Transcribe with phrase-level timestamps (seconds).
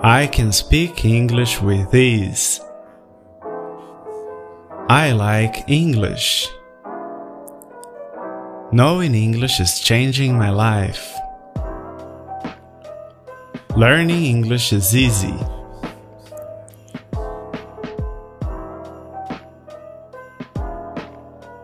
[0.00, 2.60] I can speak English with ease.
[4.88, 6.46] I like English.
[8.70, 11.16] Knowing English is changing my life.
[13.74, 15.34] Learning English is easy.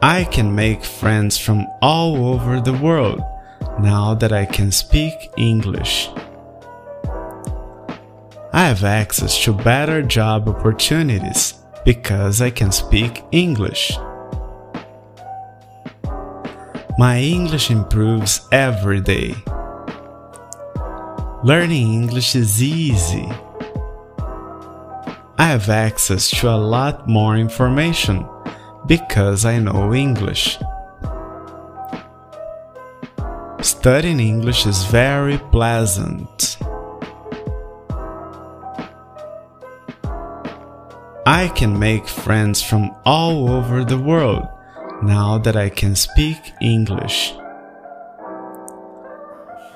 [0.00, 3.20] I can make friends from all over the world
[3.78, 6.08] now that I can speak English.
[8.62, 13.90] I have access to better job opportunities because I can speak English.
[16.96, 19.34] My English improves every day.
[21.42, 23.28] Learning English is easy.
[25.38, 28.24] I have access to a lot more information
[28.86, 30.56] because I know English.
[33.60, 36.51] Studying English is very pleasant.
[41.32, 44.46] I can make friends from all over the world
[45.02, 47.32] now that I can speak English.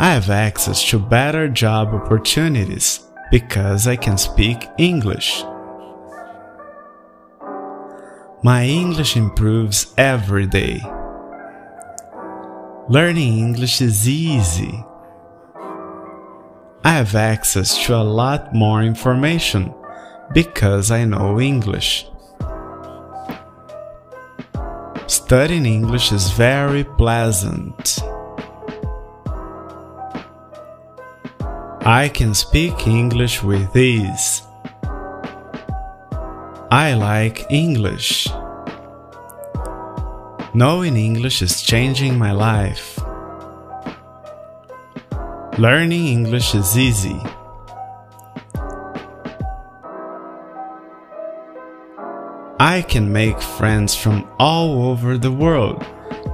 [0.00, 5.44] I have access to better job opportunities because I can speak English.
[8.42, 10.82] My English improves every day.
[12.88, 14.84] Learning English is easy.
[16.82, 19.72] I have access to a lot more information
[20.32, 22.06] because I know English.
[25.06, 27.98] Studying English is very pleasant.
[31.86, 34.42] I can speak English with ease.
[36.70, 38.26] I like English.
[40.54, 42.98] Knowing English is changing my life.
[45.58, 47.20] Learning English is easy.
[52.60, 55.84] I can make friends from all over the world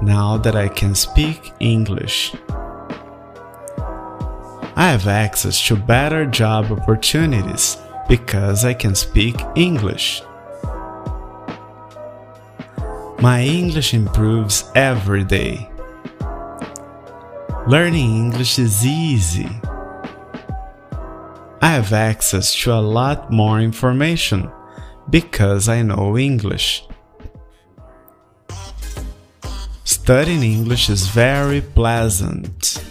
[0.02, 2.34] now that I can speak English.
[4.76, 10.22] I have access to better job opportunities because I can speak English.
[13.20, 15.70] My English improves every day.
[17.66, 19.48] Learning English is easy.
[21.62, 24.50] I have access to a lot more information
[25.10, 26.84] because I know English.
[29.84, 32.82] Studying English is very pleasant.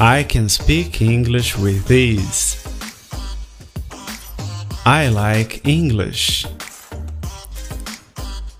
[0.00, 2.64] I can speak English with ease.
[4.86, 6.46] I like English.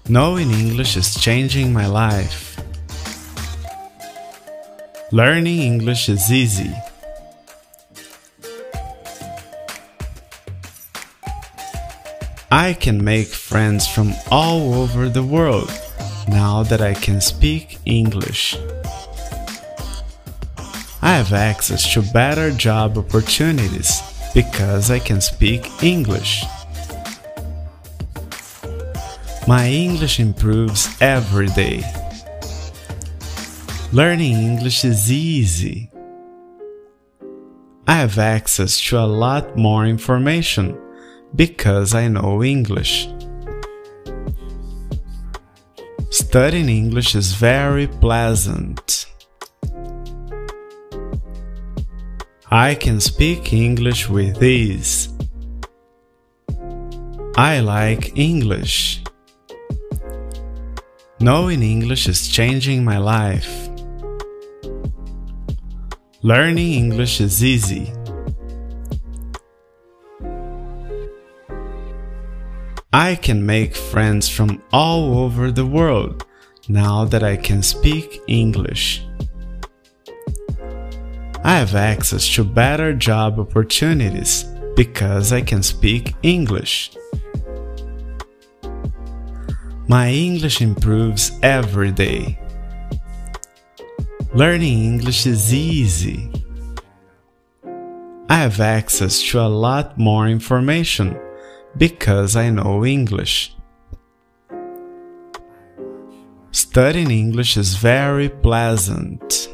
[0.08, 2.60] Knowing English is changing my life.
[5.12, 6.74] Learning English is easy.
[12.58, 15.70] I can make friends from all over the world
[16.26, 18.56] now that I can speak English.
[21.00, 24.02] I have access to better job opportunities
[24.34, 26.44] because I can speak English.
[29.46, 31.84] My English improves every day.
[33.92, 35.92] Learning English is easy.
[37.86, 40.76] I have access to a lot more information
[41.34, 43.08] because I know English.
[46.10, 49.06] Studying English is very pleasant.
[52.50, 55.10] I can speak English with ease.
[57.36, 59.02] I like English.
[61.20, 63.68] Knowing English is changing my life.
[66.22, 67.92] Learning English is easy.
[72.92, 76.24] I can make friends from all over the world
[76.68, 79.04] now that I can speak English.
[81.44, 84.44] I have access to better job opportunities
[84.74, 86.92] because I can speak English.
[89.86, 92.40] My English improves every day.
[94.32, 96.32] Learning English is easy.
[98.30, 101.18] I have access to a lot more information
[101.76, 103.54] because I know English.
[106.50, 109.48] Studying English is very pleasant.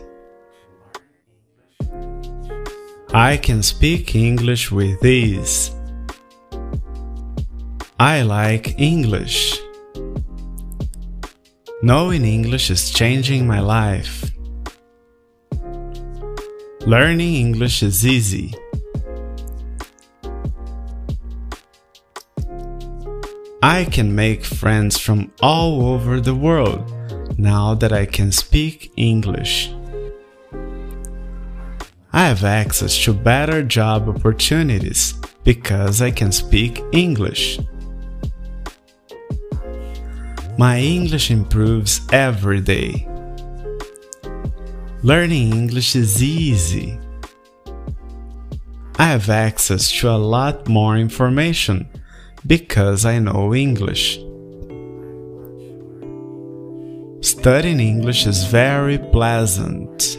[3.12, 5.70] I can speak English with ease.
[8.00, 9.60] I like English.
[11.82, 14.32] Knowing English is changing my life.
[16.86, 18.52] Learning English is easy.
[23.64, 26.84] I can make friends from all over the world
[27.38, 29.72] now that I can speak English.
[32.12, 35.14] I have access to better job opportunities
[35.44, 37.58] because I can speak English.
[40.58, 43.08] My English improves every day.
[45.02, 46.98] Learning English is easy.
[48.98, 51.88] I have access to a lot more information
[52.46, 54.18] because I know English.
[57.24, 60.18] Studying English is very pleasant.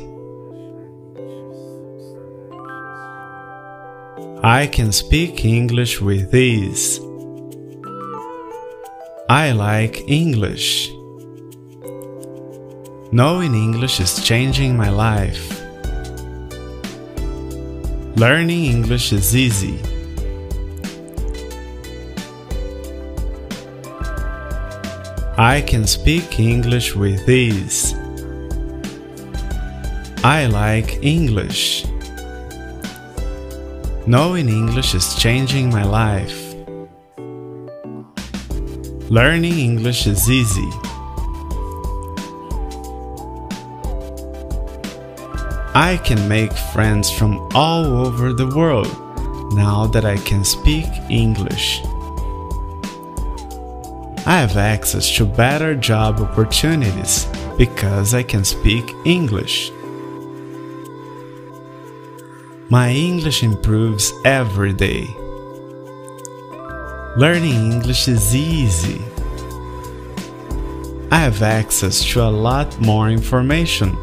[4.43, 6.99] I can speak English with ease.
[9.29, 10.89] I like English.
[13.11, 15.61] Knowing English is changing my life.
[18.15, 19.79] Learning English is easy.
[25.37, 27.93] I can speak English with ease.
[30.23, 31.85] I like English.
[34.07, 36.55] Knowing English is changing my life.
[39.09, 40.71] Learning English is easy.
[45.75, 48.87] I can make friends from all over the world
[49.53, 51.81] now that I can speak English.
[54.27, 57.27] I have access to better job opportunities
[57.59, 59.71] because I can speak English.
[62.69, 65.05] My English improves every day.
[67.17, 68.99] Learning English is easy.
[71.11, 73.95] I have access to a lot more information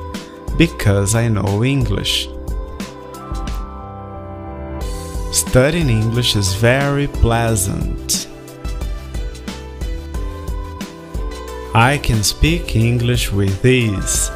[0.57, 2.29] because I know English.
[5.33, 8.31] Studying English is very pleasant.
[11.75, 14.29] I can speak English with ease.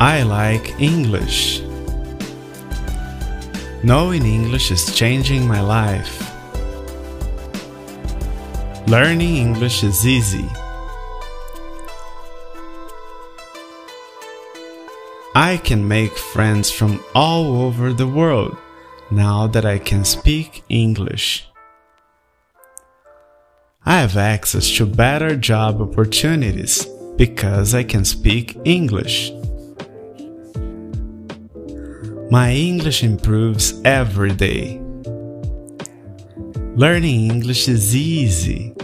[0.00, 1.60] I like English.
[3.84, 6.16] Knowing English is changing my life.
[8.88, 10.48] Learning English is easy.
[15.34, 18.56] I can make friends from all over the world
[19.10, 21.51] now that I can speak English.
[24.02, 29.30] I have access to better job opportunities because I can speak English.
[32.28, 34.80] My English improves every day.
[36.74, 38.74] Learning English is easy.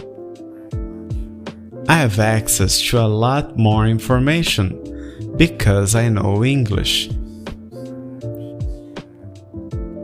[1.89, 7.09] I have access to a lot more information because I know English.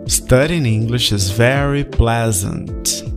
[0.08, 3.15] Studying English is very pleasant.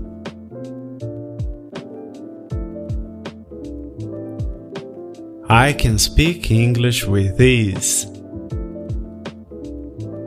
[5.51, 8.05] I can speak English with ease.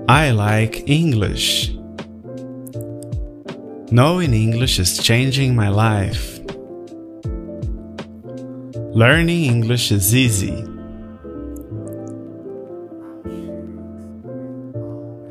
[0.09, 1.69] I like English.
[3.91, 6.39] Knowing English is changing my life.
[8.95, 10.65] Learning English is easy.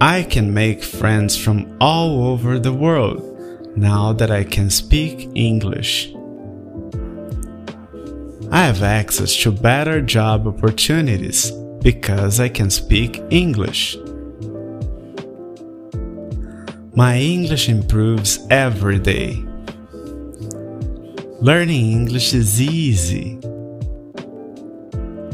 [0.00, 3.26] I can make friends from all over the world
[3.76, 6.14] now that I can speak English.
[8.52, 11.52] I have access to better job opportunities
[11.82, 13.96] because I can speak English.
[16.96, 19.44] My English improves every day.
[21.40, 23.38] Learning English is easy.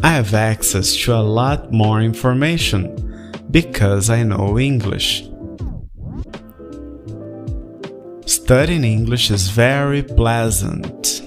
[0.03, 5.23] I have access to a lot more information because I know English.
[8.27, 11.26] Studying English is very pleasant.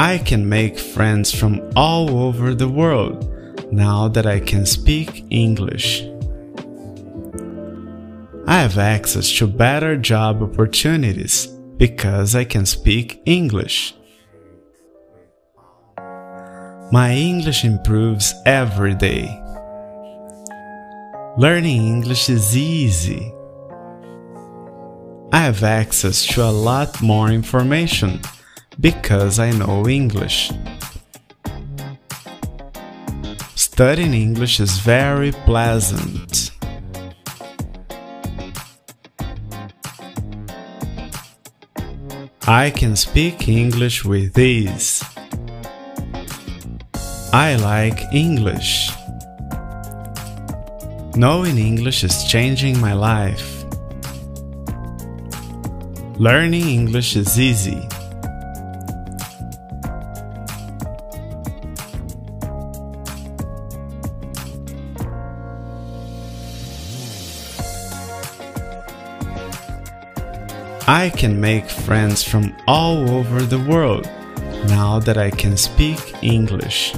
[0.00, 3.28] I can make friends from all over the world
[3.70, 6.00] now that I can speak English.
[8.46, 13.94] I have access to better job opportunities because I can speak English.
[16.90, 19.28] My English improves every day.
[21.36, 23.34] Learning English is easy.
[25.30, 28.22] I have access to a lot more information
[28.80, 30.50] because I know English.
[33.54, 36.50] Studying English is very pleasant.
[42.46, 45.04] I can speak English with ease.
[47.32, 48.90] I like English.
[51.14, 53.64] Knowing English is changing my life.
[56.18, 57.86] Learning English is easy.
[70.90, 74.10] I can make friends from all over the world
[74.66, 76.96] now that I can speak English.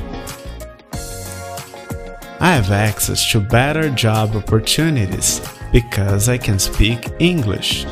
[2.40, 7.84] I have access to better job opportunities because I can speak English.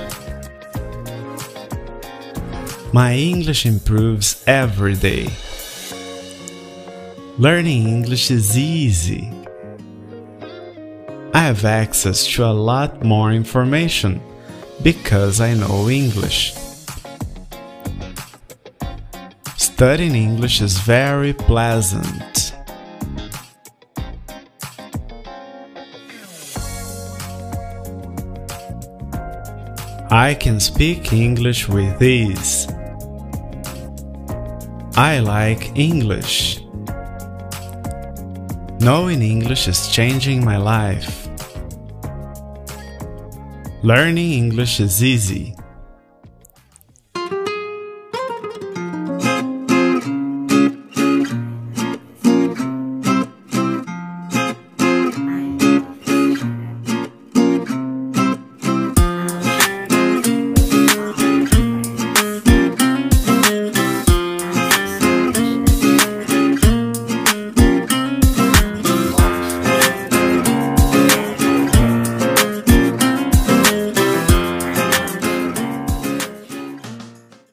[2.95, 5.29] My English improves every day.
[7.37, 9.31] Learning English is easy.
[11.35, 14.23] I have access to a lot more information
[14.83, 16.55] because I know English.
[19.57, 22.55] Studying English is very pleasant.
[30.13, 32.67] I can speak English with ease.
[34.97, 36.61] I like English.
[38.81, 41.30] Knowing English is changing my life.
[43.83, 45.57] Learning English is easy.